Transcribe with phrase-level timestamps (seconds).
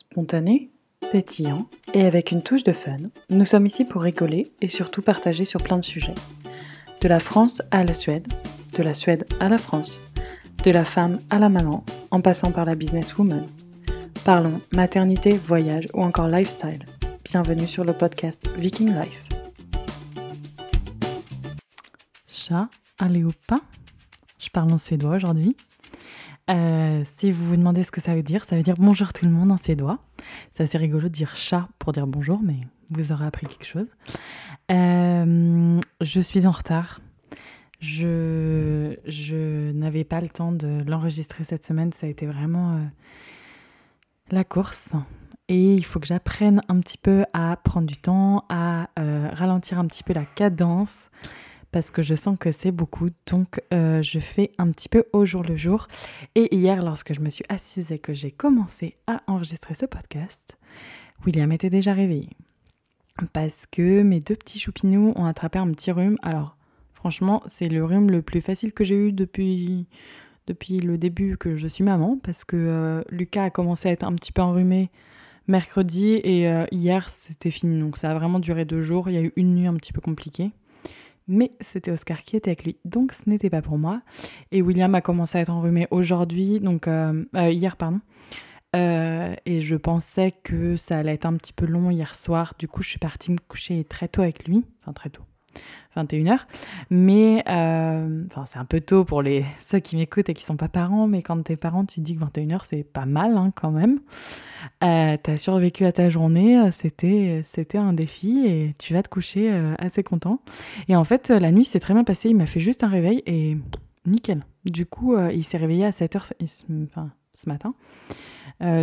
[0.00, 0.70] Spontané,
[1.10, 2.98] pétillant et avec une touche de fun,
[3.30, 6.14] nous sommes ici pour rigoler et surtout partager sur plein de sujets.
[7.00, 8.28] De la France à la Suède,
[8.76, 10.00] de la Suède à la France,
[10.62, 13.44] de la femme à la maman, en passant par la businesswoman.
[14.24, 16.84] Parlons maternité, voyage ou encore lifestyle.
[17.24, 19.24] Bienvenue sur le podcast Viking Life.
[22.30, 22.68] Chat,
[23.00, 23.62] allez ou pas?
[24.38, 25.56] Je parle en suédois aujourd'hui.
[26.50, 29.24] Euh, si vous vous demandez ce que ça veut dire, ça veut dire bonjour tout
[29.24, 29.98] le monde en suédois.
[30.54, 33.86] C'est assez rigolo de dire chat pour dire bonjour, mais vous aurez appris quelque chose.
[34.70, 37.00] Euh, je suis en retard.
[37.80, 41.92] Je, je n'avais pas le temps de l'enregistrer cette semaine.
[41.92, 42.84] Ça a été vraiment euh,
[44.30, 44.94] la course.
[45.48, 48.88] Et il faut que j'apprenne un petit peu à prendre du temps, à
[49.32, 51.10] ralentir un petit peu la cadence
[51.70, 53.10] parce que je sens que c'est beaucoup.
[53.26, 55.88] Donc, euh, je fais un petit peu au jour le jour.
[56.34, 60.56] Et hier, lorsque je me suis assise et que j'ai commencé à enregistrer ce podcast,
[61.26, 62.30] William était déjà réveillé.
[63.32, 66.16] Parce que mes deux petits choupinous ont attrapé un petit rhume.
[66.22, 66.56] Alors,
[66.94, 69.88] franchement, c'est le rhume le plus facile que j'ai eu depuis,
[70.46, 72.18] depuis le début que je suis maman.
[72.22, 74.90] Parce que euh, Lucas a commencé à être un petit peu enrhumé
[75.48, 77.78] mercredi et euh, hier, c'était fini.
[77.78, 79.10] Donc, ça a vraiment duré deux jours.
[79.10, 80.52] Il y a eu une nuit un petit peu compliquée
[81.28, 84.00] mais c'était Oscar qui était avec lui, donc ce n'était pas pour moi.
[84.50, 88.00] Et William a commencé à être enrhumé aujourd'hui, donc euh, euh, hier pardon.
[88.76, 92.54] Euh, et je pensais que ça allait être un petit peu long hier soir.
[92.58, 95.22] Du coup, je suis partie me coucher très tôt avec lui, enfin très tôt.
[95.98, 96.38] 21h.
[96.90, 100.68] Mais, euh, c'est un peu tôt pour les, ceux qui m'écoutent et qui sont pas
[100.68, 103.70] parents, mais quand t'es parent, tu te dis que 21h, c'est pas mal hein, quand
[103.70, 104.00] même.
[104.82, 109.50] Euh, t'as survécu à ta journée, c'était, c'était un défi et tu vas te coucher
[109.52, 110.40] euh, assez content.
[110.88, 113.22] Et en fait, la nuit s'est très bien passée, il m'a fait juste un réveil
[113.26, 113.56] et
[114.06, 114.44] nickel.
[114.64, 116.32] Du coup, il s'est réveillé à 7h
[116.86, 117.74] enfin, ce matin.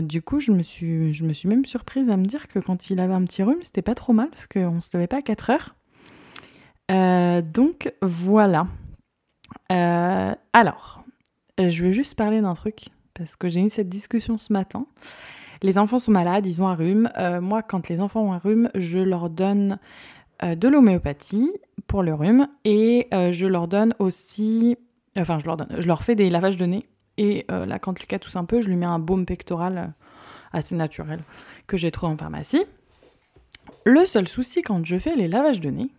[0.01, 2.89] du coup, je me, suis, je me suis même surprise à me dire que quand
[2.89, 5.21] il avait un petit rhume, c'était pas trop mal parce qu'on se levait pas à
[5.21, 5.75] 4 heures.
[6.91, 8.67] Euh, donc voilà.
[9.71, 11.03] Euh, alors,
[11.57, 14.85] je veux juste parler d'un truc parce que j'ai eu cette discussion ce matin.
[15.61, 17.09] Les enfants sont malades, ils ont un rhume.
[17.17, 19.79] Euh, moi, quand les enfants ont un rhume, je leur donne
[20.43, 21.49] de l'homéopathie
[21.87, 24.75] pour le rhume et je leur donne aussi,
[25.17, 26.89] enfin, je leur donne, je leur fais des lavages de nez.
[27.17, 29.93] Et là, quand Lucas tousse un peu, je lui mets un baume pectoral
[30.51, 31.21] assez naturel
[31.67, 32.65] que j'ai trouvé en pharmacie.
[33.85, 35.89] Le seul souci quand je fais les lavages de nez,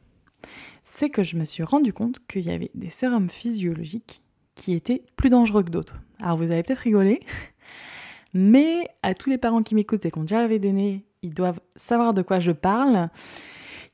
[0.97, 4.23] c'est que je me suis rendu compte qu'il y avait des sérums physiologiques
[4.55, 6.01] qui étaient plus dangereux que d'autres.
[6.23, 7.21] Alors vous avez peut-être rigolé,
[8.35, 11.35] mais à tous les parents qui m'écoutent et qui ont déjà lavé des nez, ils
[11.35, 13.11] doivent savoir de quoi je parle.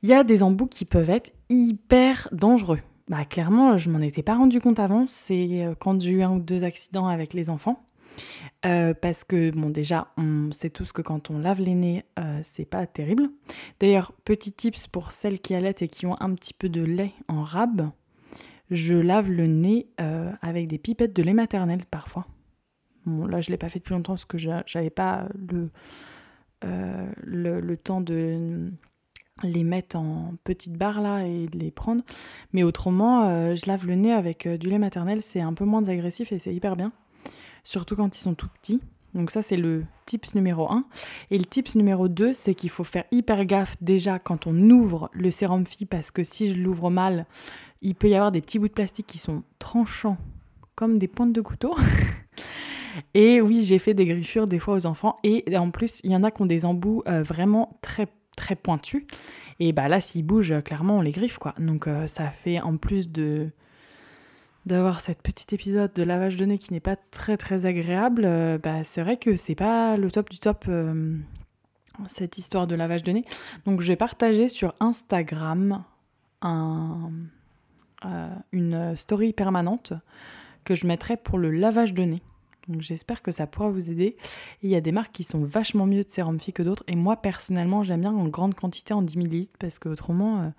[0.01, 2.79] Il y a des embouts qui peuvent être hyper dangereux.
[3.09, 6.31] Bah clairement, je m'en étais pas rendu compte avant, c'est euh, quand j'ai eu un
[6.31, 7.85] ou deux accidents avec les enfants.
[8.65, 12.39] Euh, parce que, bon, déjà, on sait tous que quand on lave les nez, euh,
[12.43, 13.29] c'est pas terrible.
[13.79, 17.11] D'ailleurs, petit tips pour celles qui allaitent et qui ont un petit peu de lait
[17.27, 17.89] en rab,
[18.71, 22.25] je lave le nez euh, avec des pipettes de lait maternel parfois.
[23.05, 25.69] Bon, là, je l'ai pas fait depuis longtemps parce que j'avais pas le,
[26.61, 28.71] le, le, temps de
[29.43, 32.01] les mettre en petites barres là et de les prendre.
[32.53, 36.31] Mais autrement, je lave le nez avec du lait maternel, c'est un peu moins agressif
[36.31, 36.93] et c'est hyper bien
[37.63, 38.81] surtout quand ils sont tout petits.
[39.13, 40.85] Donc ça, c'est le tips numéro 1.
[41.31, 45.09] Et le tips numéro 2, c'est qu'il faut faire hyper gaffe déjà quand on ouvre
[45.13, 47.25] le sérum fille, parce que si je l'ouvre mal,
[47.81, 50.17] il peut y avoir des petits bouts de plastique qui sont tranchants,
[50.75, 51.75] comme des pointes de couteau.
[53.13, 55.15] et oui, j'ai fait des griffures des fois aux enfants.
[55.23, 58.55] Et en plus, il y en a qui ont des embouts euh, vraiment très, très
[58.55, 59.03] pointus.
[59.59, 61.53] Et bah là, s'ils bougent, clairement, on les griffe, quoi.
[61.59, 63.51] Donc euh, ça fait en plus de
[64.65, 68.57] d'avoir cette petite épisode de lavage de nez qui n'est pas très très agréable, euh,
[68.57, 71.17] bah, c'est vrai que c'est pas le top du top euh,
[72.07, 73.25] cette histoire de lavage de nez.
[73.65, 75.83] Donc je vais partager sur Instagram
[76.41, 77.11] un,
[78.05, 79.93] euh, une story permanente
[80.63, 82.21] que je mettrai pour le lavage de nez.
[82.69, 84.15] Donc j'espère que ça pourra vous aider.
[84.61, 86.85] il y a des marques qui sont vachement mieux de sérum que d'autres.
[86.87, 90.53] Et moi personnellement j'aime bien en grande quantité en 10 ml parce que autrement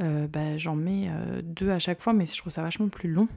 [0.00, 3.28] bah, j'en mets euh, deux à chaque fois, mais je trouve ça vachement plus long.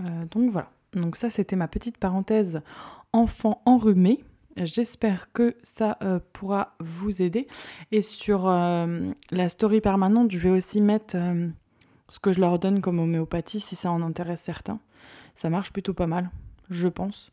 [0.00, 0.70] Euh, donc voilà.
[0.94, 2.60] Donc ça, c'était ma petite parenthèse
[3.12, 4.24] enfant enrhumé.
[4.56, 5.96] J'espère que ça
[6.32, 7.46] pourra vous aider.
[7.92, 11.16] Et sur la story permanente, je vais aussi mettre
[12.08, 14.80] ce que je leur donne comme homéopathie si ça en intéresse certains.
[15.36, 16.30] Ça marche plutôt pas mal,
[16.70, 17.30] je pense.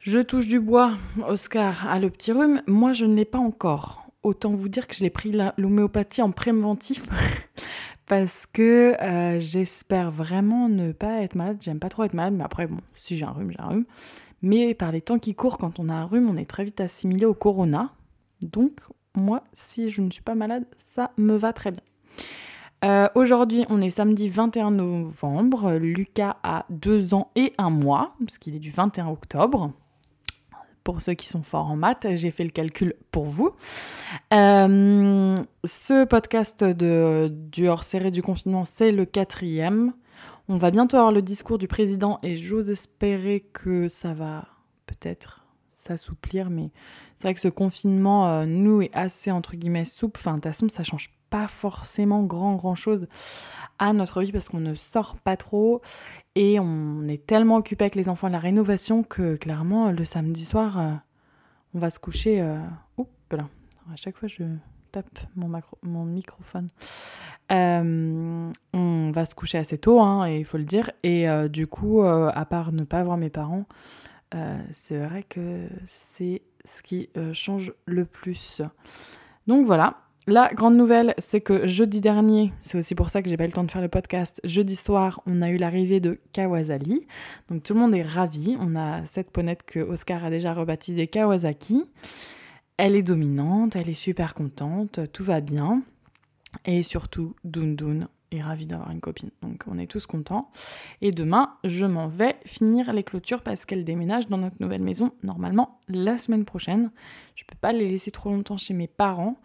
[0.00, 0.94] Je touche du bois,
[1.28, 2.62] Oscar a le petit rhume.
[2.66, 4.09] Moi, je ne l'ai pas encore.
[4.22, 7.06] Autant vous dire que je l'ai pris l'homéopathie en préventif
[8.06, 11.58] parce que euh, j'espère vraiment ne pas être malade.
[11.60, 13.84] J'aime pas trop être malade, mais après, bon, si j'ai un rhume, j'ai un rhume.
[14.42, 16.80] Mais par les temps qui courent, quand on a un rhume, on est très vite
[16.80, 17.92] assimilé au corona.
[18.42, 18.80] Donc,
[19.14, 21.82] moi, si je ne suis pas malade, ça me va très bien.
[22.84, 25.72] Euh, aujourd'hui, on est samedi 21 novembre.
[25.74, 29.72] Lucas a deux ans et un mois, puisqu'il est du 21 octobre.
[30.84, 33.50] Pour ceux qui sont forts en maths, j'ai fait le calcul pour vous.
[34.32, 39.92] Euh, ce podcast de, du hors-série du confinement, c'est le quatrième.
[40.48, 44.46] On va bientôt avoir le discours du président et j'ose espérer que ça va
[44.86, 46.70] peut-être s'assouplir, mais
[47.18, 50.18] c'est vrai que ce confinement, euh, nous, est assez entre guillemets souple.
[50.18, 53.06] Enfin, de toute façon, ça change pas forcément grand grand chose
[53.78, 55.80] à notre vie parce qu'on ne sort pas trop
[56.34, 60.44] et on est tellement occupé avec les enfants de la rénovation que clairement le samedi
[60.44, 60.92] soir euh,
[61.74, 62.58] on va se coucher euh...
[62.98, 63.48] Oups, là.
[63.92, 64.44] à chaque fois je
[64.92, 65.48] tape mon,
[65.82, 66.68] mon microphone.
[67.52, 71.48] Euh, on va se coucher assez tôt hein, et il faut le dire et euh,
[71.48, 73.64] du coup à part ne pas voir mes parents
[74.70, 78.62] c'est vrai que c'est ce qui change le plus.
[79.48, 83.36] Donc voilà la grande nouvelle, c'est que jeudi dernier, c'est aussi pour ça que j'ai
[83.36, 86.20] pas eu le temps de faire le podcast, jeudi soir, on a eu l'arrivée de
[86.32, 87.06] Kawasali.
[87.48, 88.56] Donc tout le monde est ravi.
[88.60, 91.84] On a cette ponette que Oscar a déjà rebaptisée Kawasaki.
[92.76, 95.82] Elle est dominante, elle est super contente, tout va bien.
[96.64, 97.74] Et surtout, Dun
[98.30, 99.30] est ravie d'avoir une copine.
[99.42, 100.50] Donc on est tous contents.
[101.00, 105.12] Et demain, je m'en vais finir les clôtures parce qu'elle déménage dans notre nouvelle maison
[105.22, 106.90] normalement la semaine prochaine.
[107.34, 109.36] Je peux pas les laisser trop longtemps chez mes parents.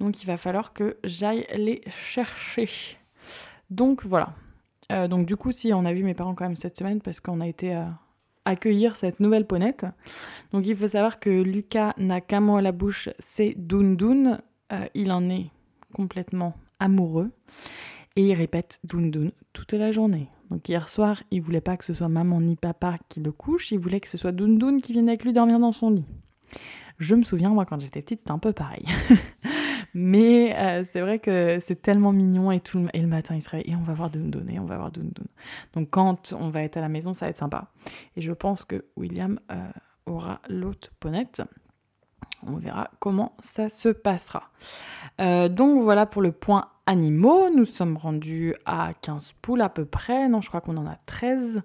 [0.00, 2.68] Donc il va falloir que j'aille les chercher.
[3.70, 4.34] Donc voilà.
[4.92, 7.20] Euh, donc du coup, si on a vu mes parents quand même cette semaine parce
[7.20, 7.84] qu'on a été euh,
[8.44, 9.86] accueillir cette nouvelle ponette.
[10.52, 14.40] Donc il faut savoir que Lucas n'a qu'un mot à la bouche, c'est Dun Dun.
[14.72, 15.50] Euh, il en est
[15.94, 17.30] complètement amoureux
[18.18, 20.28] et il répète Dun Dun toute la journée.
[20.50, 23.70] Donc hier soir, il voulait pas que ce soit maman ni papa qui le couche,
[23.70, 26.04] il voulait que ce soit Dun Dun qui vienne avec lui dormir dans son lit.
[26.98, 28.84] Je me souviens, moi, quand j'étais petite, c'était un peu pareil.
[29.94, 33.40] Mais euh, c'est vrai que c'est tellement mignon et, tout le, et le matin, il
[33.40, 35.26] se réveille et on va voir Dun Dun et on va voir Dun Dun.
[35.74, 37.70] Donc quand on va être à la maison, ça va être sympa.
[38.16, 39.54] Et je pense que William euh,
[40.06, 41.40] aura l'autre ponette.
[42.44, 44.50] On verra comment ça se passera.
[45.20, 47.50] Euh, donc voilà pour le point animaux.
[47.50, 50.28] Nous sommes rendus à 15 poules à peu près.
[50.28, 51.62] Non, je crois qu'on en a 13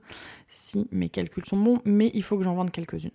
[0.49, 3.11] si mes calculs sont bons, mais il faut que j'en vende quelques-unes.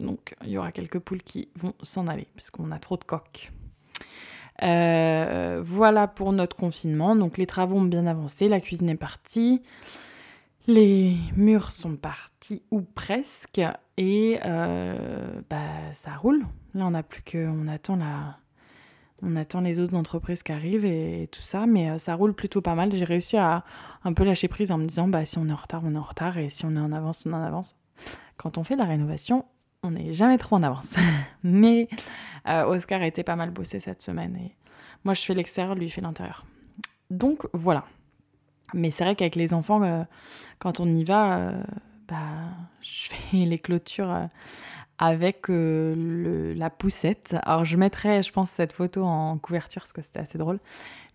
[0.00, 3.52] Donc il y aura quelques poules qui vont s'en aller puisqu'on a trop de coques.
[4.62, 7.14] Euh, voilà pour notre confinement.
[7.14, 9.62] Donc les travaux ont bien avancé, la cuisine est partie,
[10.66, 13.62] les murs sont partis ou presque,
[13.96, 16.44] et euh, bah, ça roule.
[16.74, 18.38] Là, on n'a plus que, on attend la,
[19.22, 22.60] on attend les autres entreprises qui arrivent et, tout ça, mais euh, ça roule plutôt
[22.60, 22.94] pas mal.
[22.94, 23.64] J'ai réussi à
[24.04, 25.98] un peu lâcher prise en me disant, bah si on est en retard, on est
[25.98, 27.76] en retard, et si on est en avance, on est en avance.
[28.36, 29.44] Quand on fait la rénovation,
[29.84, 30.96] on n'est jamais trop en avance.
[31.42, 31.88] mais
[32.48, 34.56] euh, Oscar été pas mal bossé cette semaine et
[35.04, 36.44] moi je fais l'extérieur, lui il fait l'intérieur.
[37.10, 37.84] Donc voilà.
[38.74, 40.02] Mais c'est vrai qu'avec les enfants, euh,
[40.58, 41.62] quand on y va, euh,
[42.08, 42.16] bah,
[42.80, 44.28] je fais les clôtures
[45.04, 47.34] avec la poussette.
[47.42, 50.60] Alors je mettrai, je pense, cette photo en couverture parce que c'était assez drôle.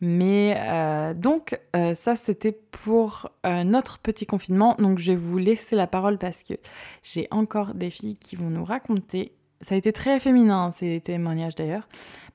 [0.02, 1.58] Mais donc
[1.94, 4.76] ça c'était pour notre petit confinement.
[4.78, 6.56] Donc je vais vous laisser la parole parce que
[7.02, 9.32] j'ai encore des filles qui vont nous raconter
[9.62, 11.88] ça a été très féminin, ces témoignages d'ailleurs.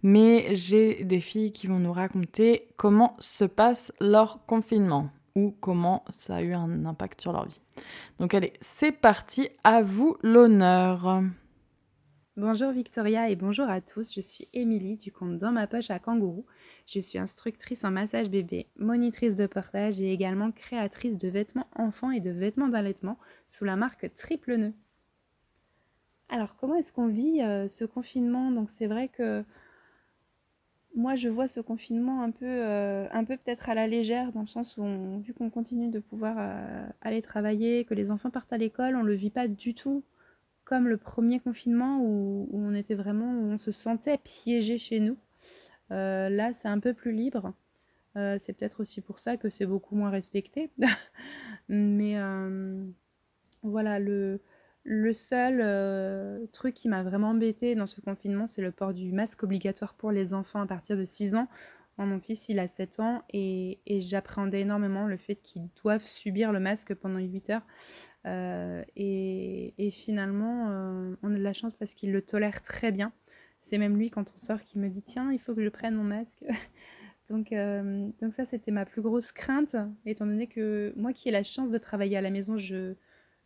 [0.03, 6.03] Mais j'ai des filles qui vont nous raconter comment se passe leur confinement ou comment
[6.11, 7.61] ça a eu un impact sur leur vie.
[8.19, 11.23] Donc allez, c'est parti, à vous l'honneur.
[12.39, 15.99] Bonjour Victoria et bonjour à tous, je suis Émilie du compte Dans ma poche à
[15.99, 16.47] Kangourou.
[16.87, 22.11] Je suis instructrice en massage bébé, monitrice de portage et également créatrice de vêtements enfants
[22.11, 24.73] et de vêtements d'allaitement sous la marque Triple Nœud.
[26.31, 28.51] Alors, comment est-ce qu'on vit euh, ce confinement?
[28.51, 29.45] Donc, c'est vrai que
[30.97, 34.41] moi, je vois ce confinement un peu, euh, un peu peut-être à la légère, dans
[34.41, 38.55] le sens où, vu qu'on continue de pouvoir euh, aller travailler, que les enfants partent
[38.55, 40.03] à l'école, on ne le vit pas du tout
[40.65, 45.17] comme le premier confinement où, on était vraiment, où on se sentait piégé chez nous.
[45.91, 47.55] là, c'est un peu plus libre.
[48.15, 50.71] c'est peut-être aussi pour ça que c'est beaucoup moins respecté.
[51.69, 52.17] Mais
[53.63, 54.41] voilà, le,
[54.85, 59.13] le seul euh, truc qui m'a vraiment embêté dans ce confinement, c'est le port du
[59.13, 61.49] masque obligatoire pour les enfants à partir de 6 ans.
[61.99, 66.59] mon fils, il a 7 ans et, j'appréhendais énormément le fait qu'ils doivent subir le
[66.59, 67.67] masque pendant 8 heures.
[68.27, 73.13] Euh, et, finalement, euh, on a de la chance parce qu'il le tolère très bien.
[73.61, 75.95] C'est même lui, quand on sort, qui me dit Tiens, il faut que je prenne
[75.95, 76.45] mon masque.
[77.31, 77.53] donc,
[78.21, 79.77] donc, ça, c'était ma plus grosse crainte,
[80.07, 82.95] étant donné que moi qui ai la chance de travailler à la maison, je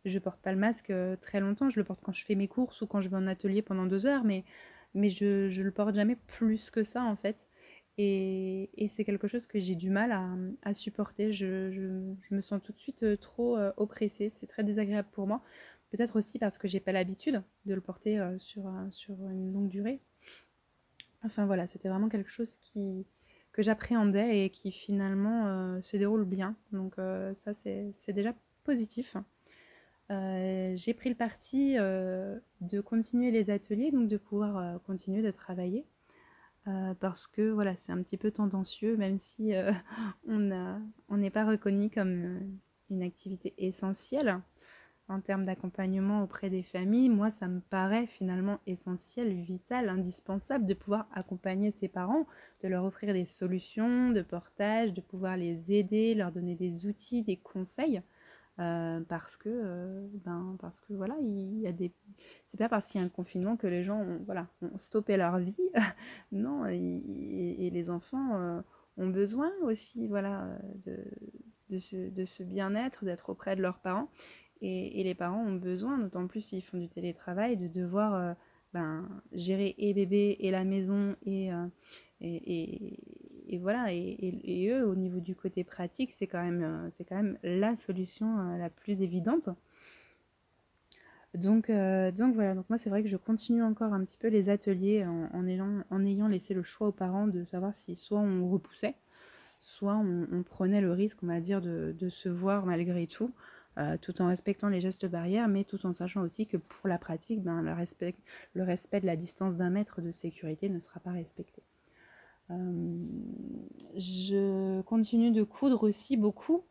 [0.05, 1.69] je porte pas le masque très longtemps.
[1.69, 3.85] Je le porte quand je fais mes courses ou quand je vais en atelier pendant
[3.85, 4.43] deux heures, mais,
[4.93, 7.45] mais je, je le porte jamais plus que ça en fait.
[7.97, 10.11] Et, c'est quelque chose que j'ai du mal
[10.63, 11.31] à, supporter.
[11.31, 14.29] Je, me sens tout de suite trop oppressée.
[14.29, 15.41] C'est très désagréable pour moi.
[15.91, 20.01] Peut-être aussi parce que j'ai pas l'habitude de le porter sur, sur une longue durée.
[21.23, 23.05] Enfin voilà, c'était vraiment quelque chose qui,
[23.57, 26.55] que j'appréhendais et qui finalement euh, se déroule bien.
[26.71, 29.17] Donc euh, ça, c'est déjà positif.
[30.11, 35.85] Euh, j'ai pris le parti de continuer les ateliers, donc de pouvoir continuer de travailler.
[36.99, 39.53] Parce que voilà, c'est un petit peu tendancieux, même si
[40.27, 42.39] on n'est pas reconnu comme
[42.89, 44.41] une activité essentielle
[45.09, 50.73] en termes d'accompagnement auprès des familles, moi, ça me paraît finalement essentiel, vital, indispensable de
[50.73, 52.27] pouvoir accompagner ses parents,
[52.61, 57.23] de leur offrir des solutions de portage, de pouvoir les aider, leur donner des outils,
[57.23, 58.01] des conseils.
[58.59, 61.93] Euh, parce que euh, ben parce que voilà il y a des
[62.47, 65.15] c'est pas parce qu'il y a un confinement que les gens ont, voilà ont stoppé
[65.15, 65.55] leur vie.
[66.31, 68.61] Non et, les enfants euh,
[68.97, 70.97] ont besoin aussi voilà de
[71.69, 74.09] de ce, de ce bien-être d'être auprès de leurs parents.
[74.61, 78.33] Et, les parents ont besoin, d'autant plus s'ils font du télétravail, de devoir euh,
[78.73, 81.67] ben, gérer et bébé et la maison et, euh,
[83.47, 83.93] et, voilà.
[83.93, 87.75] Et, eux, au niveau du côté pratique, c'est quand, même, euh, c'est quand même la
[87.77, 89.49] solution la plus évidente.
[91.33, 94.49] Donc, donc voilà, donc moi c'est vrai que je continue encore un petit peu les
[94.49, 98.95] ateliers en, ayant, laissé le choix aux parents de savoir si soit on repoussait,
[99.61, 103.31] soit on, prenait le risque, on va dire, de, se voir malgré tout.
[103.77, 106.97] Euh, tout en respectant les gestes barrières, mais tout en sachant aussi que pour la
[106.97, 111.61] pratique, ben, le respect de la distance d'un mètre de sécurité ne sera pas respecté.
[112.51, 112.97] Euh,
[113.95, 116.63] je continue de coudre aussi beaucoup,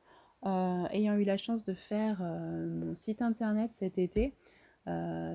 [0.44, 4.34] euh, ayant eu la chance de faire mon site internet cet été.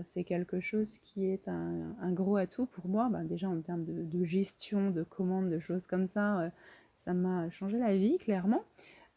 [0.03, 4.24] c'est quelque chose qui est un, gros atout pour moi, ben, déjà en termes de,
[4.24, 6.51] gestion, de commandes, de choses comme ça,
[6.98, 8.63] ça m'a changé la vie clairement.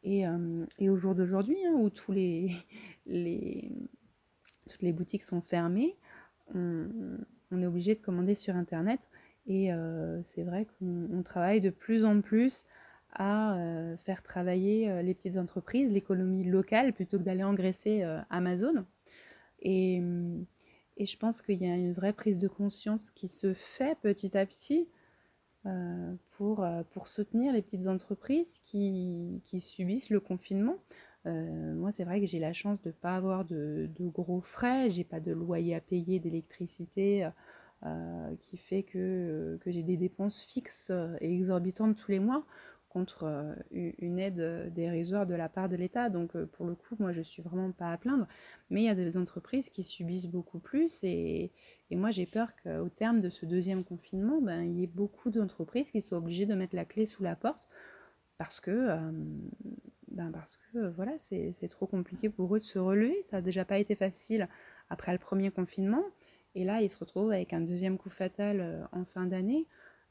[0.05, 2.53] Et, euh, au jour d'aujourd'hui, hein, où toutes les
[4.93, 5.97] boutiques sont fermées,
[6.55, 9.01] on est obligé de commander sur Internet.
[9.47, 12.65] Et euh, c'est vrai qu'on travaille de plus en plus
[13.13, 18.85] à euh, faire travailler euh, les petites entreprises, l'économie locale, plutôt que d'aller engraisser Amazon.
[19.61, 20.03] Et,
[20.97, 24.37] et, je pense qu'il y a une vraie prise de conscience qui se fait petit
[24.37, 24.89] à petit
[26.37, 26.67] pour,
[27.07, 30.77] soutenir les petites entreprises qui, subissent le confinement.
[31.25, 34.91] Moi, c'est vrai que j'ai la chance de ne pas avoir de, de, gros frais,
[34.91, 37.31] j'ai pas de loyer à payer, d'électricité,
[37.85, 42.47] euh, qui fait que, que j'ai des dépenses fixes et exorbitantes tous les mois
[42.95, 46.09] contre euh, une aide euh, dérisoire de la part de l'État.
[46.09, 48.27] Donc euh, pour le coup, moi je suis vraiment pas à plaindre,
[48.71, 51.51] mais il y a des entreprises qui subissent beaucoup plus et,
[51.91, 55.91] moi j'ai peur qu'au terme de ce deuxième confinement, ben, il y ait beaucoup d'entreprises
[55.91, 57.69] qui soient obligées de mettre la clé sous la porte
[58.39, 59.13] parce que, euh,
[60.09, 63.25] ben parce que voilà, c'est trop compliqué pour eux de se relever.
[63.31, 64.49] Ça n'a déjà pas été facile
[64.89, 66.05] après le premier confinement.
[66.55, 69.67] Et là, ils se retrouvent avec un deuxième coup fatal en fin d'année.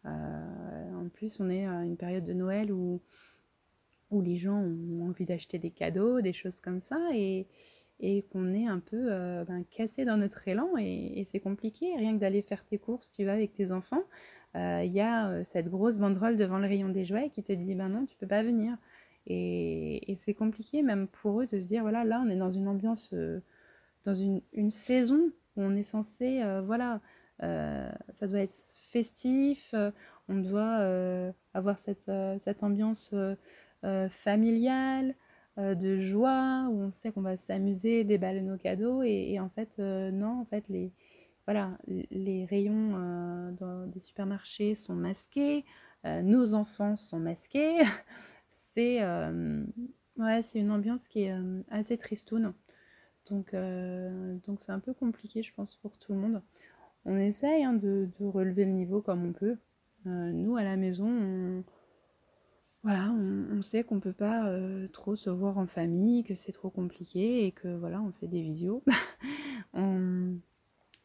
[0.06, 3.02] Euh, en plus, on est à une période de Noël où,
[4.12, 7.48] où les gens ont envie d'acheter des cadeaux, des choses comme ça, et,
[8.00, 11.96] et qu'on est un peu euh, ben, cassé dans notre élan, et, c'est compliqué.
[11.96, 14.04] Rien que d'aller faire tes courses, tu vas avec tes enfants,
[14.56, 17.54] il euh, y a euh, cette grosse banderole devant le rayon des jouets qui te
[17.54, 18.78] dit ben non, tu peux pas venir.
[19.26, 22.52] Et, et c'est compliqué même pour eux de se dire voilà, là on est dans
[22.52, 23.40] une ambiance, euh,
[24.04, 27.02] dans une, une, saison on est censé, euh, voilà,
[27.44, 29.92] euh, ça doit être festif, euh,
[30.30, 30.80] on doit
[31.54, 33.14] avoir cette, cette ambiance
[34.10, 35.16] familiale,
[35.58, 40.40] de joie, où on sait qu'on va s'amuser, déballer nos cadeaux, et, en fait, non,
[40.42, 40.92] en fait, les,
[41.46, 43.52] voilà, les rayons
[43.88, 45.66] des supermarchés sont masqués,
[46.06, 47.82] nos enfants sont masqués.
[48.50, 49.04] c'est
[50.18, 51.36] ouais, une ambiance qui est
[51.70, 52.54] assez tristoune.
[53.30, 53.56] Donc
[54.46, 56.42] donc c'est un peu compliqué, je pense, pour tout le monde
[57.06, 59.58] on essaye hein, de, relever le niveau comme on peut.
[60.08, 61.64] Euh, nous, à la maison, on,
[62.84, 66.70] voilà, on, sait qu'on peut pas euh, trop se voir en famille, que c'est trop
[66.70, 68.84] compliqué et que voilà, on fait des visios.
[69.74, 70.38] on,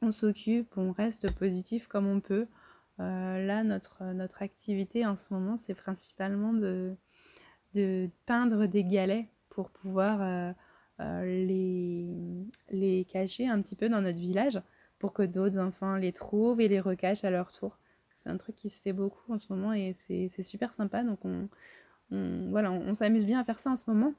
[0.03, 2.47] on s'occupe, on reste positif comme on peut.
[3.01, 6.97] Euh, là, notre, notre activité en ce moment, c'est principalement de,
[7.75, 10.53] de peindre des galets pour pouvoir euh, euh,
[10.99, 12.07] les,
[12.71, 14.61] les cacher un petit peu dans notre village
[14.99, 17.79] pour que d'autres enfants les trouvent et les recachent à leur tour.
[18.17, 21.05] C'est un truc qui se fait beaucoup en ce moment et c'est super sympa.
[21.05, 21.49] Donc on,
[22.11, 24.13] on voilà, on, s'amuse bien à faire ça en ce moment.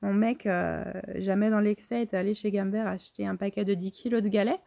[0.00, 0.84] Mon mec, euh,
[1.16, 4.60] jamais dans l'excès, est allé chez Gambert acheter un paquet de 10 kilos de galets.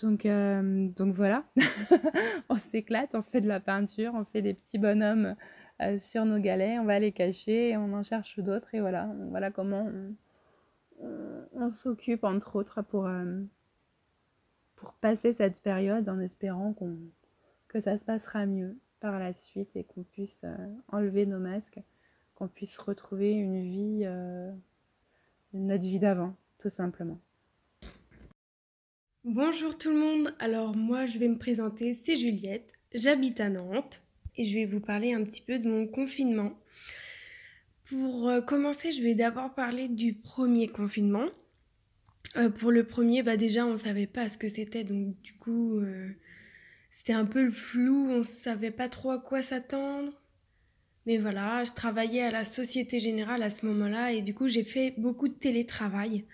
[0.00, 1.44] Donc, euh, donc voilà,
[2.48, 5.34] on s'éclate, on fait de la peinture, on fait des petits bonhommes
[5.82, 8.74] euh, sur nos galets, on va les cacher et on en cherche d'autres.
[8.74, 10.14] Et voilà, voilà comment on,
[11.70, 13.08] s'occupe, entre autres, pour,
[14.76, 16.96] pour passer cette période en espérant qu'on
[17.68, 20.44] que ça se passera mieux par la suite et qu'on puisse
[20.88, 21.80] enlever nos masques
[22.36, 24.52] qu'on puisse retrouver une vie, euh,
[25.54, 27.18] notre vie d'avant, tout simplement.
[29.24, 34.02] Bonjour tout le monde, alors moi je vais me présenter, c'est Juliette, j'habite à Nantes
[34.36, 36.52] et je vais vous parler un petit peu de mon confinement.
[37.88, 41.26] Pour euh, commencer, je vais d'abord parler du premier confinement.
[42.36, 45.32] Euh, pour le premier, bah déjà on ne savait pas ce que c'était, donc du
[45.34, 45.80] coup
[46.90, 50.12] c'était un peu le flou, on ne savait pas trop à quoi s'attendre.
[51.06, 54.64] Mais voilà, je travaillais à la Société Générale à ce moment-là et du coup j'ai
[54.64, 56.24] fait beaucoup de télétravail.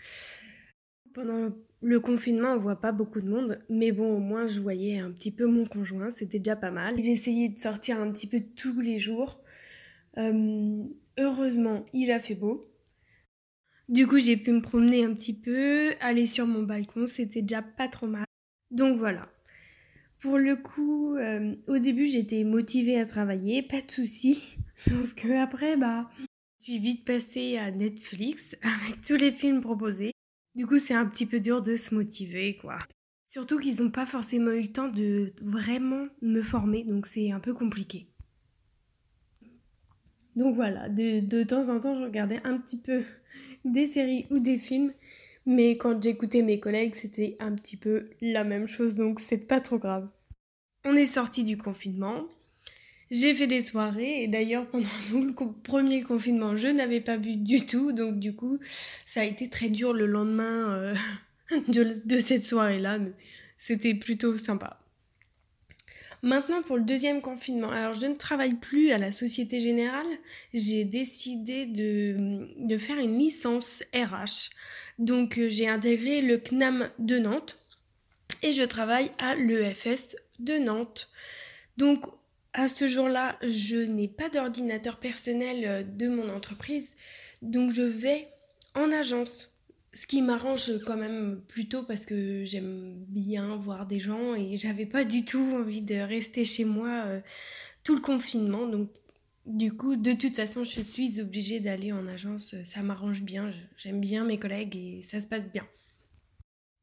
[1.13, 1.51] Pendant
[1.83, 5.11] le confinement, on voit pas beaucoup de monde, mais bon, au moins je voyais un
[5.11, 6.99] petit peu mon conjoint, c'était déjà pas mal.
[6.99, 9.43] Essayé de sortir un petit peu tous les jours.
[10.17, 10.85] Euh,
[11.19, 12.61] heureusement, il a fait beau.
[13.88, 17.62] Du coup, j'ai pu me promener un petit peu, aller sur mon balcon, c'était déjà
[17.62, 18.25] pas trop mal.
[18.71, 19.28] Donc voilà.
[20.21, 24.57] Pour le coup, euh, au début, j'étais motivée à travailler, pas de soucis.
[24.76, 26.09] Sauf que après, bah,
[26.61, 30.12] je suis vite passée à Netflix avec tous les films proposés.
[30.54, 32.78] Du coup, c'est un petit peu dur de se motiver, quoi.
[33.26, 37.40] Surtout qu'ils n'ont pas forcément eu le temps de vraiment me former, donc c'est un
[37.40, 38.12] peu compliqué.
[40.37, 43.03] Donc voilà, de, temps en temps, je regardais un petit peu
[43.65, 44.93] des séries ou des films,
[45.47, 49.61] mais quand j'écoutais mes collègues, c'était un petit peu la même chose, donc c'est pas
[49.61, 50.09] trop grave.
[50.85, 52.25] On est sorti du confinement.
[53.11, 57.67] J'ai fait des soirées et d'ailleurs pendant le premier confinement, je n'avais pas bu du
[57.67, 58.59] tout, donc du coup,
[59.07, 60.95] ça a été très dur le lendemain euh,
[61.69, 63.12] de, de cette soirée-là, mais
[63.59, 64.82] c'était plutôt sympa.
[66.25, 67.71] Maintenant pour le deuxième confinement.
[67.71, 70.07] Alors je ne travaille plus à la Société Générale.
[70.55, 74.51] J'ai décidé de, de, faire une licence RH.
[75.01, 77.59] Donc euh, j'ai intégré le CNAM de Nantes
[78.44, 81.11] et je travaille à l'EFS de Nantes.
[81.77, 82.05] Donc
[82.53, 86.94] à ce jour-là, je n'ai pas d'ordinateur personnel euh, de mon entreprise.
[87.40, 88.29] Donc je vais
[88.77, 89.52] en agence.
[89.94, 94.87] Ce qui m'arrange quand même plutôt parce que j'aime bien voir des gens et j'avais
[94.87, 97.20] pas du tout envie de rester chez moi euh,
[97.85, 98.66] tout le confinement.
[98.66, 98.88] Donc
[99.44, 102.55] du coup, de toute façon, je suis obligée d'aller en agence.
[102.64, 103.50] Ça m'arrange bien.
[103.76, 105.66] J'aime bien mes collègues et ça se passe bien.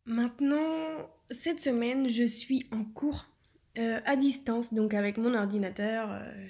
[0.06, 3.26] Maintenant, cette semaine, je suis en cours
[3.78, 6.12] euh, à distance, donc avec mon ordinateur.
[6.12, 6.48] Euh,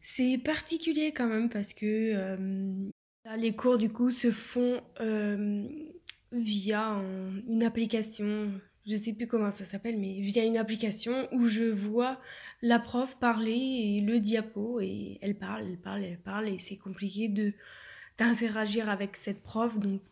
[0.00, 2.92] c'est particulier quand même parce que
[3.34, 5.66] les cours du coup se font euh,
[6.32, 7.00] via
[7.48, 8.52] une application,
[8.86, 12.20] je sais plus comment ça s'appelle, mais via une application où je vois
[12.62, 16.76] la prof parler et le diapo et elle parle, elle parle, elle parle et c'est
[16.76, 17.28] compliqué
[18.18, 20.02] d'interagir avec cette prof donc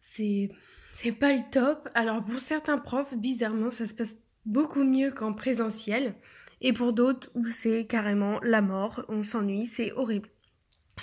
[0.00, 0.50] c'est
[0.92, 1.88] c'est pas le top.
[1.94, 6.14] Alors pour certains profs, bizarrement, ça se passe beaucoup mieux qu'en présentiel
[6.60, 10.31] et pour d'autres où c'est carrément la mort, on s'ennuie, c'est horrible.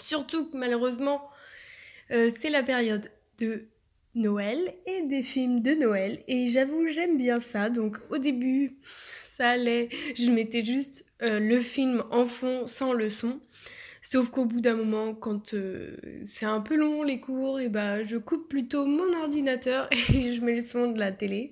[0.03, 1.29] Surtout que malheureusement,
[2.11, 3.67] euh, c'est la période de
[4.15, 6.19] Noël et des films de Noël.
[6.27, 7.69] Et j'avoue, j'aime bien ça.
[7.69, 8.77] Donc au début,
[9.37, 9.89] ça allait.
[10.15, 13.39] Je mettais juste euh, le film en fond sans le son.
[14.01, 18.03] Sauf qu'au bout d'un moment, quand euh, c'est un peu long les cours, et bah,
[18.03, 21.51] je coupe plutôt mon ordinateur et je mets le son de la télé.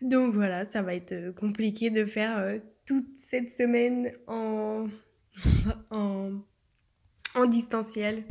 [0.00, 4.86] Donc voilà, ça va être compliqué de faire toute cette semaine en,
[5.90, 6.40] en
[7.34, 8.24] en distanciel.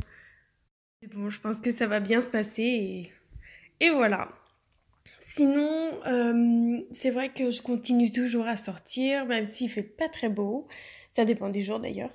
[1.14, 3.12] bon, je pense que ça va bien se passer
[3.80, 4.28] et, voilà.
[5.18, 10.28] Sinon, euh, c'est vrai que je continue toujours à sortir, même s'il fait pas très
[10.28, 10.68] beau.
[11.10, 12.10] Ça dépend des jours d'ailleurs.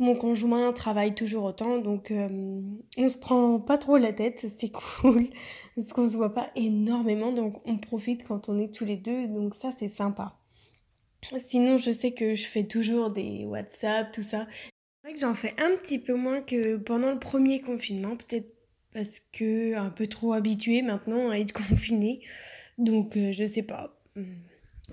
[0.00, 2.60] Mon conjoint travaille toujours autant, donc euh,
[2.96, 5.28] on se prend pas trop la tête, c'est cool.
[5.76, 9.28] Parce qu'on se voit pas énormément, donc on profite quand on est tous les deux,
[9.28, 10.36] donc ça c'est sympa.
[11.48, 14.46] Sinon, je sais que je fais toujours des WhatsApp, tout ça.
[15.04, 18.48] C'est vrai que j'en fais un petit peu moins que pendant le premier confinement, peut-être
[18.94, 22.22] parce que un peu trop habituée maintenant à être confinée.
[22.78, 24.00] Donc euh, je sais pas.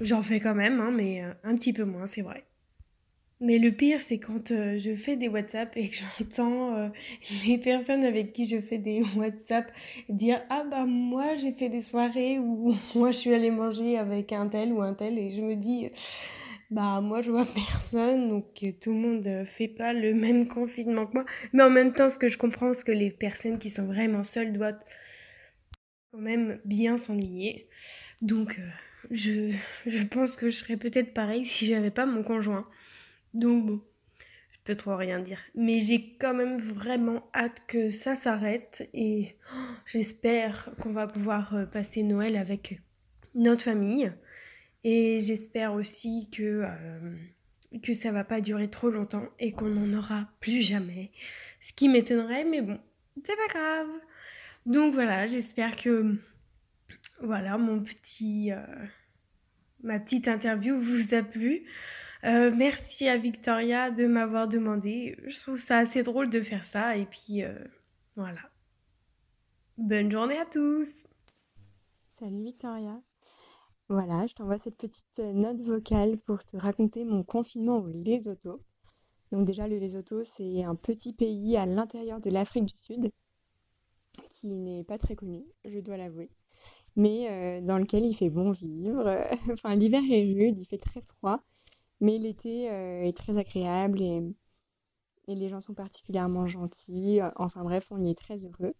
[0.01, 2.43] J'en fais quand même, hein, mais euh, un petit peu moins, c'est vrai.
[3.39, 6.91] Mais le pire, c'est quand euh, je fais des WhatsApp et que j'entends
[7.47, 9.71] les personnes avec qui je fais des WhatsApp
[10.09, 14.33] dire Ah bah moi j'ai fait des soirées où moi je suis allée manger avec
[14.33, 15.89] un tel ou un tel et je me dis
[16.71, 21.13] bah moi je vois personne, donc tout le monde fait pas le même confinement que
[21.13, 21.25] moi.
[21.53, 24.23] Mais en même temps, ce que je comprends, c'est que les personnes qui sont vraiment
[24.23, 24.79] seules doivent
[26.11, 27.67] quand même bien s'ennuyer.
[28.21, 28.59] Donc
[29.09, 29.53] je,
[29.85, 32.63] je pense que je serais peut-être pareil si j'avais pas mon conjoint.
[33.33, 33.81] Donc bon,
[34.51, 35.41] je peux trop rien dire.
[35.55, 41.55] Mais j'ai quand même vraiment hâte que ça s'arrête et oh, j'espère qu'on va pouvoir
[41.55, 42.79] euh, passer Noël avec
[43.33, 44.11] notre famille.
[44.83, 47.15] Et j'espère aussi que, euh,
[47.83, 51.11] que ça va pas durer trop longtemps et qu'on n'en aura plus jamais.
[51.59, 52.79] Ce qui m'étonnerait, mais bon,
[53.23, 53.89] c'est pas grave.
[54.65, 56.17] Donc voilà, j'espère que
[57.21, 58.65] voilà mon petit euh,
[59.83, 61.63] ma petite interview vous a plu.
[62.23, 65.17] Euh, merci à Victoria de m'avoir demandé.
[65.25, 66.97] Je trouve ça assez drôle de faire ça.
[66.97, 67.53] Et puis euh,
[68.15, 68.41] voilà.
[69.77, 71.05] Bonne journée à tous.
[72.19, 73.01] Salut Victoria.
[73.91, 78.61] Voilà, je t'envoie cette petite note vocale pour te raconter mon confinement au Lesotho.
[79.33, 83.11] Donc déjà, le Lesotho, c'est un petit pays à l'intérieur de l'Afrique du Sud
[84.29, 86.29] qui n'est pas très connu, je dois l'avouer
[86.95, 89.25] mais euh, dans lequel il fait bon vivre.
[89.51, 91.41] enfin, l'hiver est rude, il fait très froid,
[91.99, 94.21] mais l'été euh, est très agréable et,
[95.27, 97.21] les gens sont particulièrement gentils.
[97.37, 98.73] Enfin bref, on y est très heureux.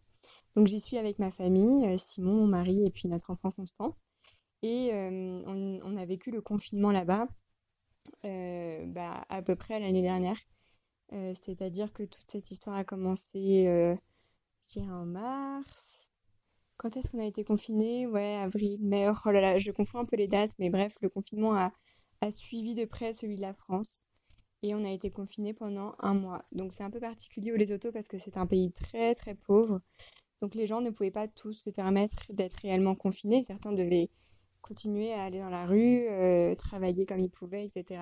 [0.56, 3.96] Donc j'y suis avec ma famille, euh, Simon, mon mari et puis notre enfant Constant.
[4.64, 7.28] Et on, on, a vécu le confinement là-bas
[8.24, 10.38] bah, à peu près l'année dernière.
[11.12, 16.02] C'est-à-dire que toute cette histoire a commencé, je dirais, en mars,
[16.82, 18.08] quand est-ce qu'on a été confiné?
[18.08, 19.08] Ouais, avril, mai.
[19.08, 21.72] Oh là là, je confonds un peu les dates, mais bref, le confinement a,
[22.32, 24.04] suivi de près celui de la France.
[24.64, 26.44] Et on a été confiné pendant un mois.
[26.52, 29.82] Donc c'est un peu particulier au Lesotho parce que c'est un pays très très pauvre.
[30.42, 33.44] Donc les gens ne pouvaient pas tous se permettre d'être réellement confinés.
[33.44, 34.10] Certains devaient
[34.62, 38.02] continuer à aller dans la rue, euh, travailler comme ils pouvaient, etc.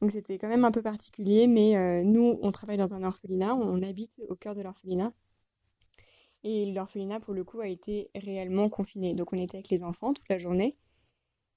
[0.00, 3.54] Donc c'était quand même un peu particulier, mais euh, nous, on travaille dans un orphelinat,
[3.54, 5.12] on habite au cœur de l'orphelinat.
[6.44, 9.14] Et l'orphelinat, pour le coup, a été réellement confiné.
[9.14, 10.76] Donc on était avec les enfants toute la journée.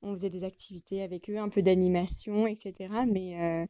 [0.01, 2.93] On faisait des activités avec eux, un peu d'animation, etc.
[3.07, 3.65] Mais, euh,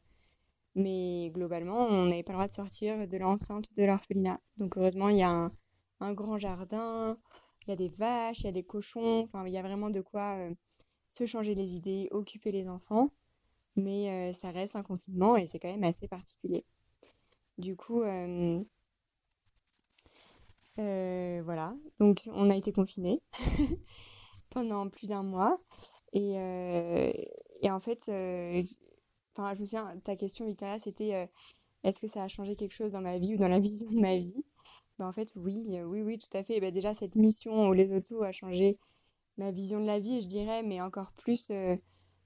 [0.74, 4.40] mais globalement, on n'avait pas le droit de sortir de l'enceinte de l'orphelinat.
[4.58, 5.52] Donc heureusement, il y a un,
[6.00, 7.18] un, grand jardin,
[7.66, 9.22] il y a des vaches, il y a des cochons.
[9.24, 10.54] Enfin, il y a vraiment de quoi euh,
[11.08, 13.10] se changer les idées, occuper les enfants.
[13.76, 16.64] Mais euh, ça reste un confinement et c'est quand même assez particulier.
[17.58, 18.62] Du coup, euh,
[21.44, 23.22] voilà, donc on a été confinés
[24.50, 25.58] pendant plus d'un mois.
[26.12, 26.34] Et,
[27.62, 28.02] et, en fait,
[29.34, 31.28] enfin, je me souviens, ta question, Victoria, c'était
[31.84, 34.00] est-ce que ça a changé quelque chose dans ma vie ou dans la vision de
[34.00, 34.44] ma vie?
[34.98, 36.60] Ben, En fait, oui, oui, oui, tout à fait.
[36.60, 38.78] Ben, déjà, cette mission au Lesotho a changé
[39.38, 41.50] ma vision de la vie, je dirais, mais encore plus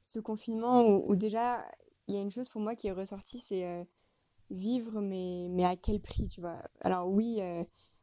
[0.02, 1.64] ce confinement où, où déjà,
[2.08, 3.86] il y a une chose pour moi qui est ressortie, c'est
[4.50, 6.62] vivre, mais, mais à quel prix, tu vois?
[6.80, 7.40] Alors oui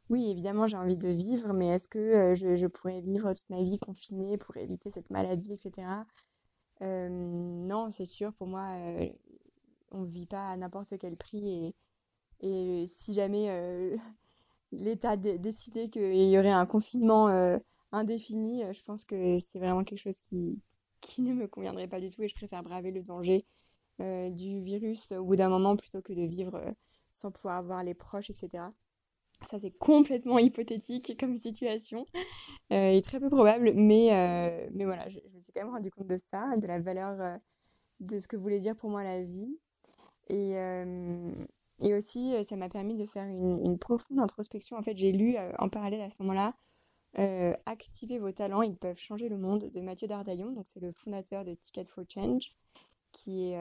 [0.10, 3.62] oui, évidemment, j'ai envie de vivre, mais est-ce que euh, je, pourrais vivre toute ma
[3.62, 6.06] vie confinée pour éviter cette maladie, etc.
[6.82, 9.10] Euh, non, c'est sûr, pour moi, euh,
[9.92, 11.76] on ne vit pas à n'importe quel prix.
[12.42, 13.98] Et, et si jamais
[14.72, 17.28] l'État décidait qu'il y aurait un confinement
[17.92, 20.62] indéfini, je pense que c'est vraiment quelque chose qui,
[21.02, 23.46] qui ne me conviendrait pas du tout et je préfère braver le danger
[24.00, 26.62] du virus au bout d'un moment plutôt que de vivre
[27.12, 28.64] sans pouvoir voir les proches, etc.
[29.46, 32.06] Ça, c'est complètement hypothétique comme situation
[32.72, 35.92] euh, et très peu probable, mais, euh, mais voilà, je, me suis quand même rendu
[35.92, 37.38] compte de ça, de la valeur euh,
[38.00, 39.60] de ce que voulait dire pour moi la vie.
[40.30, 40.56] Et,
[41.80, 44.78] et aussi, ça m'a permis de faire une, profonde introspection.
[44.78, 46.54] En fait, j'ai lu en parallèle à ce moment-là
[47.66, 51.46] Activez vos talents, ils peuvent changer le monde de Mathieu Dardaillon, donc c'est le fondateur
[51.46, 52.52] de Ticket for Change,
[53.12, 53.58] qui est.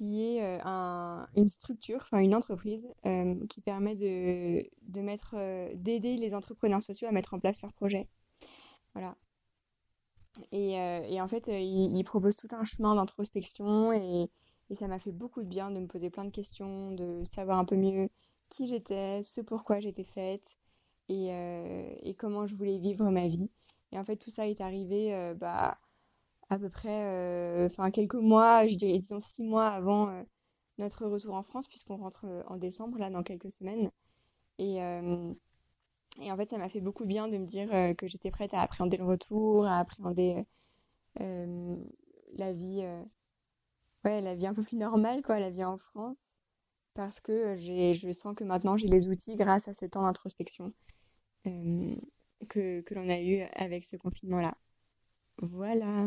[0.00, 4.62] euh, un, une structure, enfin une entreprise euh, qui permet euh,
[5.74, 8.08] d'aider les entrepreneurs sociaux à mettre en place leurs projets.
[8.94, 9.16] Voilà.
[10.52, 14.30] Et, et en fait, il, il, propose tout un chemin d'introspection et,
[14.74, 17.64] ça m'a fait beaucoup de bien de me poser plein de questions, de savoir un
[17.64, 18.08] peu mieux
[18.48, 20.56] qui j'étais, ce pourquoi j'étais faite
[21.08, 21.30] et,
[22.02, 23.50] et, comment je voulais vivre ma vie.
[23.90, 25.76] Et en fait, tout ça est arrivé bah,
[26.50, 30.22] à peu près, euh, enfin quelques mois, je dirais, disons six mois avant euh,
[30.78, 33.90] notre retour en France, puisqu'on rentre euh, en décembre, là, dans quelques semaines.
[36.18, 38.60] Et en fait, ça m'a fait beaucoup bien de me dire que j'étais prête à
[38.60, 40.44] appréhender le retour, à appréhender
[41.16, 42.84] la vie,
[44.04, 46.42] ouais, la vie un peu plus normale, quoi, la vie en France,
[46.94, 50.72] parce que je sens que maintenant j'ai les outils grâce à ce temps d'introspection
[51.44, 54.54] que, que l'on a eu avec ce confinement-là.
[55.38, 56.06] Voilà.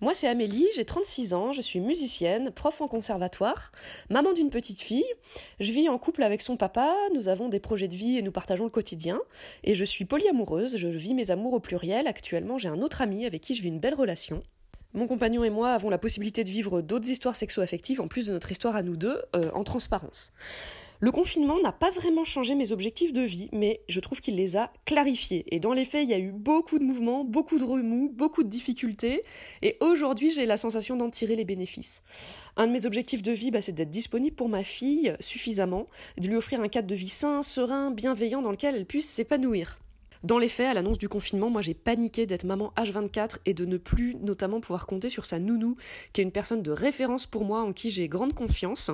[0.00, 3.72] Moi, c'est Amélie, j'ai 36 ans, je suis musicienne, prof en conservatoire,
[4.10, 5.04] maman d'une petite fille.
[5.58, 8.30] Je vis en couple avec son papa, nous avons des projets de vie et nous
[8.30, 9.20] partageons le quotidien.
[9.64, 12.06] Et je suis polyamoureuse, je vis mes amours au pluriel.
[12.06, 14.44] Actuellement, j'ai un autre ami avec qui je vis une belle relation.
[14.94, 18.32] Mon compagnon et moi avons la possibilité de vivre d'autres histoires sexo-affectives en plus de
[18.32, 20.32] notre histoire à nous deux, euh, en transparence.
[21.00, 24.56] Le confinement n'a pas vraiment changé mes objectifs de vie, mais je trouve qu'il les
[24.56, 25.44] a clarifiés.
[25.54, 28.42] Et dans les faits, il y a eu beaucoup de mouvements, beaucoup de remous, beaucoup
[28.42, 29.22] de difficultés,
[29.62, 32.02] et aujourd'hui j'ai la sensation d'en tirer les bénéfices.
[32.56, 35.86] Un de mes objectifs de vie, bah, c'est d'être disponible pour ma fille suffisamment,
[36.18, 39.78] de lui offrir un cadre de vie sain, serein, bienveillant dans lequel elle puisse s'épanouir.
[40.24, 43.64] Dans les faits, à l'annonce du confinement, moi j'ai paniqué d'être maman H24 et de
[43.64, 45.76] ne plus notamment pouvoir compter sur sa nounou,
[46.12, 48.90] qui est une personne de référence pour moi en qui j'ai grande confiance.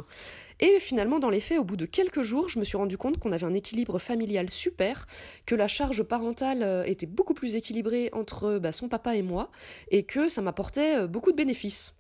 [0.61, 3.19] Et finalement, dans les faits, au bout de quelques jours, je me suis rendu compte
[3.19, 5.07] qu'on avait un équilibre familial super,
[5.47, 9.51] que la charge parentale euh, était beaucoup plus équilibrée entre bah, son papa et moi,
[9.91, 11.95] et que ça m'apportait euh, beaucoup de bénéfices.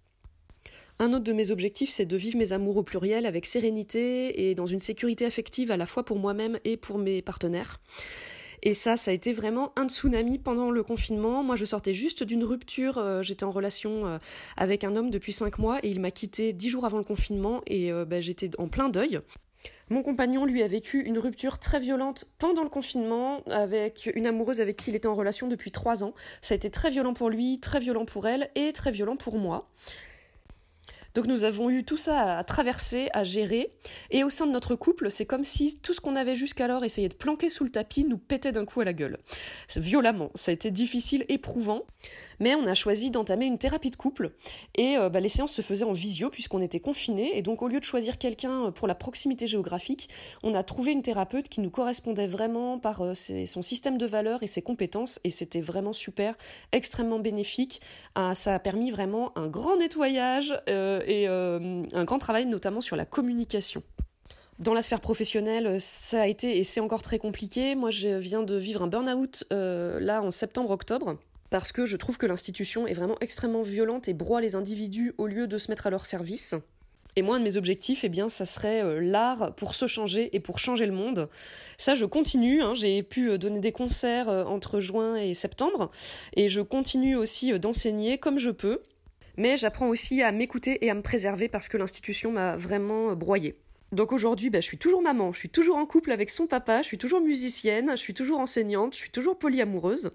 [0.98, 4.54] Un autre de mes objectifs, c'est de vivre mes amours au pluriel avec sérénité et
[4.54, 7.80] dans une sécurité affective à la fois pour moi-même et pour mes partenaires.
[8.66, 11.42] Et ça, ça a été vraiment un tsunami pendant le confinement.
[11.42, 12.96] Moi, je sortais juste d'une rupture.
[12.96, 14.18] Euh, j'étais en relation euh,
[14.56, 17.60] avec un homme depuis cinq mois et il m'a quitté dix jours avant le confinement
[17.66, 19.20] et euh, bah, j'étais en plein deuil.
[19.90, 24.62] Mon compagnon, lui, a vécu une rupture très violente pendant le confinement avec une amoureuse
[24.62, 26.14] avec qui il était en relation depuis trois ans.
[26.40, 29.36] Ça a été très violent pour lui, très violent pour elle et très violent pour
[29.36, 29.68] moi.
[31.14, 33.72] Donc nous avons eu tout ça à traverser, à gérer.
[34.10, 37.08] Et au sein de notre couple, c'est comme si tout ce qu'on avait jusqu'alors essayé
[37.08, 39.18] de planquer sous le tapis nous pétait d'un coup à la gueule.
[39.76, 40.30] Violemment.
[40.34, 41.82] Ça a été difficile, éprouvant.
[42.40, 44.32] Mais on a choisi d'entamer une thérapie de couple.
[44.74, 47.38] Et euh, bah, les séances se faisaient en visio puisqu'on était confinés.
[47.38, 50.08] Et donc au lieu de choisir quelqu'un pour la proximité géographique,
[50.42, 54.42] on a trouvé une thérapeute qui nous correspondait vraiment par euh, son système de valeurs
[54.42, 55.20] et ses compétences.
[55.22, 56.34] Et c'était vraiment super,
[56.72, 57.80] extrêmement bénéfique.
[58.16, 60.52] Ah, ça a permis vraiment un grand nettoyage.
[61.04, 63.82] Euh, et euh, un grand travail notamment sur la communication.
[64.58, 67.74] Dans la sphère professionnelle, ça a été et c'est encore très compliqué.
[67.74, 71.18] Moi, je viens de vivre un burn-out euh, là en septembre-octobre
[71.50, 75.26] parce que je trouve que l'institution est vraiment extrêmement violente et broie les individus au
[75.26, 76.54] lieu de se mettre à leur service.
[77.16, 80.34] Et moi, un de mes objectifs, eh bien, ça serait euh, l'art pour se changer
[80.34, 81.28] et pour changer le monde.
[81.76, 82.62] Ça, je continue.
[82.62, 82.74] Hein.
[82.74, 85.90] J'ai pu donner des concerts entre juin et septembre,
[86.34, 88.80] et je continue aussi d'enseigner comme je peux.
[89.36, 93.14] Mais j'apprends aussi à m'écouter et à me préserver parce que l'institution m'a vraiment euh,
[93.14, 93.56] broyée.
[93.92, 96.82] Donc aujourd'hui, bah, je suis toujours maman, je suis toujours en couple avec son papa,
[96.82, 100.10] je suis toujours musicienne, je suis toujours enseignante, je suis toujours polyamoureuse.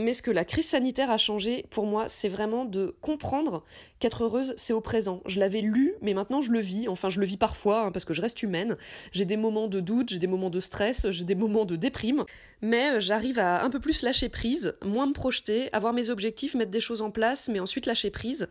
[0.00, 3.64] Mais ce que la crise sanitaire a changé pour moi, c'est vraiment de comprendre
[4.02, 5.22] qu'être heureuse, c'est au présent.
[5.26, 6.88] Je l'avais lu, mais maintenant je le vis.
[6.88, 8.76] Enfin, je le vis parfois, hein, parce que je reste humaine.
[9.12, 12.24] J'ai des moments de doute, j'ai des moments de stress, j'ai des moments de déprime.
[12.62, 16.54] Mais euh, j'arrive à un peu plus lâcher prise, moins me projeter, avoir mes objectifs,
[16.54, 18.48] mettre des choses en place, mais ensuite lâcher prise.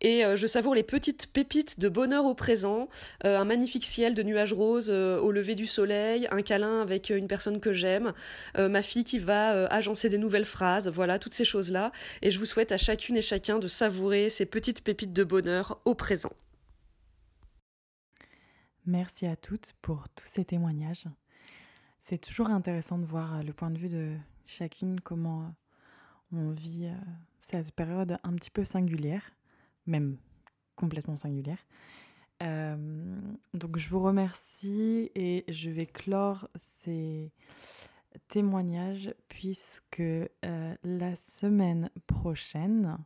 [0.00, 2.88] Et euh, je savoure les petites pépites de bonheur au présent,
[3.24, 7.28] euh, un magnifique ciel de nuages roses au lever du soleil, un câlin avec une
[7.28, 8.12] personne que j'aime,
[8.56, 11.92] ma fille qui va agencer des nouvelles phrases, voilà, toutes ces choses-là.
[12.22, 15.80] Et je vous souhaite à chacune et chacun de savourer ces petites pépites de bonheur
[15.84, 16.32] au présent.
[18.86, 21.08] Merci à toutes pour tous ces témoignages.
[22.00, 25.52] C'est toujours intéressant de voir le point de vue de chacune, comment
[26.32, 26.88] on vit
[27.40, 29.32] cette période un petit peu singulière
[29.86, 30.18] même
[30.76, 31.64] complètement singulière.
[32.42, 33.16] Euh,
[33.54, 37.32] donc je vous remercie et je vais clore ces
[38.28, 42.98] témoignages puisque euh, la semaine prochaine,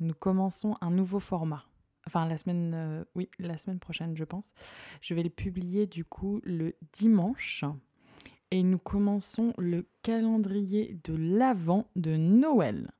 [0.00, 1.64] nous commençons un nouveau format.
[2.06, 4.52] Enfin, la semaine, euh, oui, la semaine prochaine, je pense.
[5.00, 7.64] Je vais le publier du coup le dimanche.
[8.50, 12.92] Et nous commençons le calendrier de l'Avent de Noël.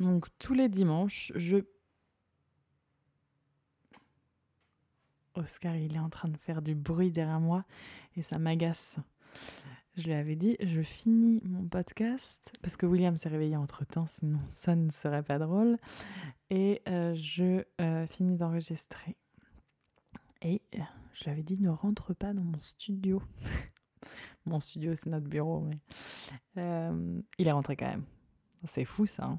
[0.00, 1.58] Donc tous les dimanches, je
[5.34, 7.64] Oscar, il est en train de faire du bruit derrière moi
[8.16, 8.98] et ça m'agace.
[9.96, 14.06] Je lui avais dit, je finis mon podcast parce que William s'est réveillé entre temps,
[14.06, 15.78] sinon ça ne serait pas drôle.
[16.50, 19.16] Et euh, je euh, finis d'enregistrer.
[20.42, 20.78] Et euh,
[21.12, 23.22] je lui avais dit, ne rentre pas dans mon studio.
[24.46, 25.78] mon studio, c'est notre bureau, mais
[27.38, 28.04] il est rentré quand même.
[28.66, 29.24] C'est fou ça.
[29.24, 29.38] Hein.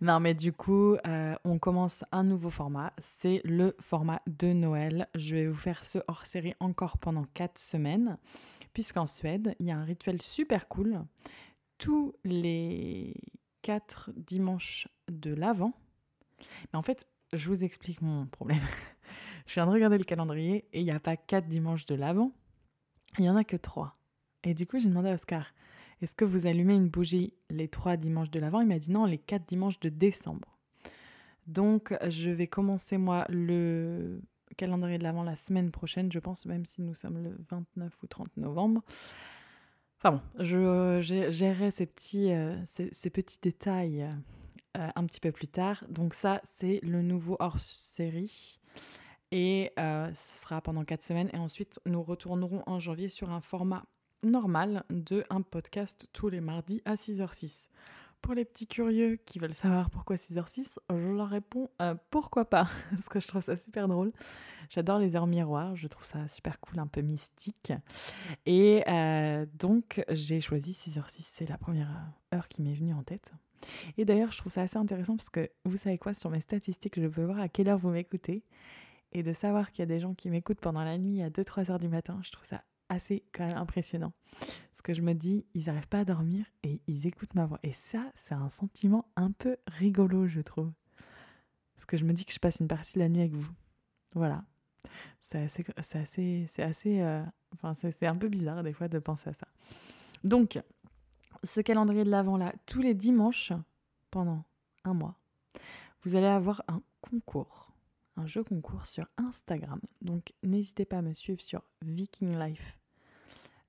[0.00, 2.92] non mais du coup, euh, on commence un nouveau format.
[2.98, 5.08] C'est le format de Noël.
[5.14, 8.18] Je vais vous faire ce hors-série encore pendant 4 semaines.
[8.72, 11.00] Puisqu'en Suède, il y a un rituel super cool.
[11.78, 13.14] Tous les
[13.62, 15.72] 4 dimanches de l'Avent.
[16.72, 18.60] Mais en fait, je vous explique mon problème.
[19.46, 22.32] je viens de regarder le calendrier et il n'y a pas 4 dimanches de l'Avent.
[23.18, 23.96] Il n'y en a que 3.
[24.44, 25.46] Et du coup, j'ai demandé à Oscar
[26.00, 28.60] Est-ce que vous allumez une bougie les trois dimanches de l'Avent?
[28.60, 30.58] Il m'a dit non, les quatre dimanches de décembre.
[31.46, 34.22] Donc, je vais commencer, moi, le
[34.56, 38.06] calendrier de l'Avent la semaine prochaine, je pense, même si nous sommes le 29 ou
[38.06, 38.82] 30 novembre.
[39.98, 42.56] Enfin bon, je gérerai ces petits, euh,
[43.42, 44.08] détails
[44.78, 45.84] euh, un petit peu plus tard.
[45.90, 48.60] Donc ça, c'est le nouveau hors-série.
[49.32, 51.30] Et euh, ce sera pendant 4 semaines.
[51.34, 53.84] Et ensuite, nous retournerons en janvier sur un format
[54.22, 57.68] normal de un podcast tous les mardis à 6h06.
[58.22, 62.68] Pour les petits curieux qui veulent savoir pourquoi 6h06, je leur réponds euh, pourquoi pas,
[62.90, 64.12] parce que je trouve ça super drôle.
[64.68, 67.72] J'adore les heures miroirs, je trouve ça super cool, un peu mystique.
[68.46, 71.88] Et euh, donc j'ai choisi 6h06, c'est la première
[72.34, 73.32] heure qui m'est venue en tête.
[73.98, 77.00] Et d'ailleurs, je trouve ça assez intéressant parce que vous savez quoi, sur mes statistiques,
[77.00, 78.42] je peux voir à quelle heure vous m'écoutez.
[79.12, 81.72] Et de savoir qu'il y a des gens qui m'écoutent pendant la nuit à 2-3
[81.72, 84.12] heures du matin, je trouve ça assez quand même impressionnant.
[84.70, 87.58] Parce que je me dis, ils n'arrivent pas à dormir et ils écoutent ma voix.
[87.62, 90.70] Et ça, c'est un sentiment un peu rigolo, je trouve.
[91.74, 93.50] Parce que je me dis que je passe une partie de la nuit avec vous.
[94.14, 94.44] Voilà.
[95.22, 97.22] C'est assez, c'est assez, c'est euh,
[97.54, 99.46] enfin c'est un peu bizarre des fois de penser à ça.
[100.24, 100.60] Donc,
[101.44, 103.52] ce calendrier de l'avant là, tous les dimanches
[104.10, 104.44] pendant
[104.84, 105.18] un mois,
[106.02, 107.70] vous allez avoir un concours
[108.20, 109.80] un jeu concours sur Instagram.
[110.02, 112.78] Donc n'hésitez pas à me suivre sur Viking Life,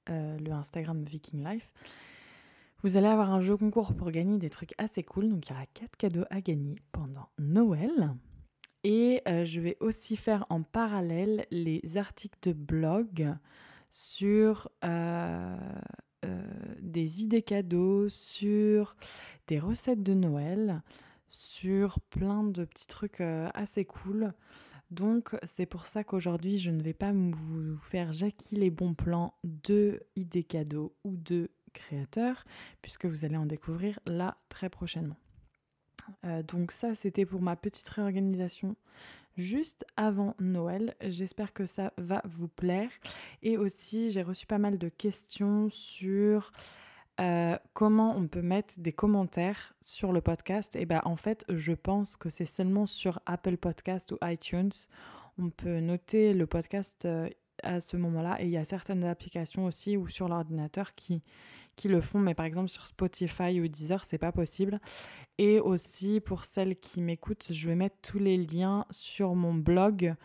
[0.09, 1.71] euh, le Instagram Viking Life.
[2.83, 5.29] Vous allez avoir un jeu concours pour gagner des trucs assez cool.
[5.29, 8.11] Donc il y aura quatre cadeaux à gagner pendant Noël.
[8.83, 13.35] Et euh, je vais aussi faire en parallèle les articles de blog
[13.91, 15.55] sur euh,
[16.79, 18.95] des idées cadeaux, sur
[19.47, 20.81] des recettes de Noël,
[21.29, 24.33] sur plein de petits trucs assez cool.
[24.91, 29.33] Donc c'est pour ça qu'aujourd'hui je ne vais pas vous faire Jackie les bons plans
[29.45, 32.43] de idées cadeaux ou de créateurs,
[32.81, 35.15] puisque vous allez en découvrir là très prochainement.
[36.25, 38.75] Euh, donc ça c'était pour ma petite réorganisation
[39.37, 40.95] juste avant Noël.
[41.01, 42.91] J'espère que ça va vous plaire.
[43.43, 46.51] Et aussi j'ai reçu pas mal de questions sur
[47.21, 50.75] euh, comment on peut mettre des commentaires sur le podcast?
[50.75, 54.71] Et eh ben en fait, je pense que c'est seulement sur Apple Podcast ou iTunes.
[55.37, 57.29] On peut noter le podcast euh,
[57.61, 61.21] à ce moment-là et il y a certaines applications aussi ou sur l'ordinateur qui
[61.77, 64.79] qui le font, mais par exemple sur Spotify ou Deezer, c'est pas possible.
[65.37, 70.15] Et aussi pour celles qui m'écoutent, je vais mettre tous les liens sur mon blog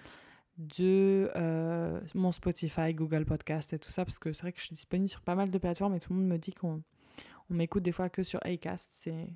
[0.58, 4.66] de euh, mon Spotify, Google Podcast et tout ça, parce que c'est vrai que je
[4.66, 6.82] suis disponible sur pas mal de plateformes et tout le monde me dit qu'on
[7.50, 8.88] on, m'écoute des fois que sur Acast.
[8.90, 9.28] C'est,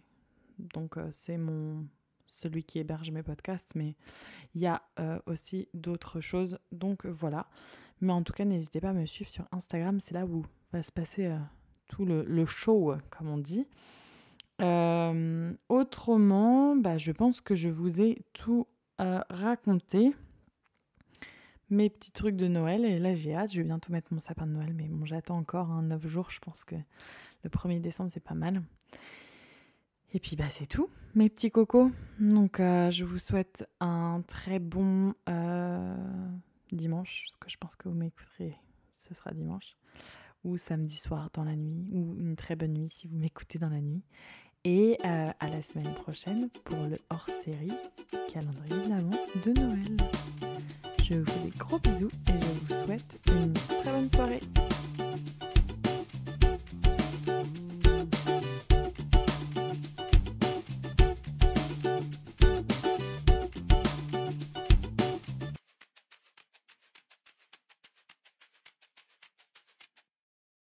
[0.59, 1.87] donc euh, c'est mon
[2.27, 3.97] celui qui héberge mes podcasts, mais
[4.55, 6.59] il y a euh, aussi d'autres choses.
[6.71, 7.49] Donc voilà.
[8.01, 10.83] Mais en tout cas, n'hésitez pas à me suivre sur Instagram, c'est là où va
[10.83, 11.37] se passer
[11.89, 13.67] tout le, show, comme on dit.
[15.69, 20.15] autrement, bah, je pense que je vous ai tout raconté
[21.71, 22.85] mes petits trucs de Noël.
[22.85, 23.53] Et là, j'ai hâte.
[23.53, 24.73] Je vais bientôt mettre mon sapin de Noël.
[24.75, 26.31] Mais bon, j'attends encore un 9 jours.
[26.31, 26.77] Je pense que
[27.45, 28.63] le 1er décembre, c'est pas mal.
[30.13, 31.91] Et puis, bah, c'est tout, mes petits cocos.
[32.19, 35.97] Donc, euh, je vous souhaite un très bon euh,
[36.73, 37.25] dimanche.
[37.27, 38.57] Parce que je pense que vous m'écouterez.
[38.99, 39.77] Ce sera dimanche.
[40.45, 41.87] Ou samedi soir dans la nuit.
[41.93, 44.03] Ou une très bonne nuit si vous m'écoutez dans la nuit.
[44.65, 47.73] Et euh, à la semaine prochaine pour le hors-série
[48.31, 49.97] calendrier de de Noël.
[51.11, 54.41] Je vous fais des gros bisous et je vous souhaite une très bonne soirée.